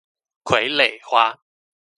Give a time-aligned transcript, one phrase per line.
[0.43, 1.39] 傀儡花